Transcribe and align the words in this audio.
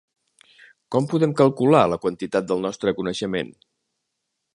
Com 0.95 1.09
podem 1.11 1.35
calcular 1.41 1.81
la 1.91 1.99
quantitat 2.05 2.47
del 2.53 2.65
nostre 2.69 2.95
coneixement? 3.01 3.53